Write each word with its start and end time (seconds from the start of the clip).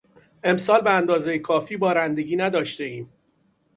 امسال 0.43 0.81
به 0.81 0.91
اندازهی 0.93 1.39
کافی 1.39 1.77
بارندگی 1.77 2.35
نداشتهایم. 2.35 3.09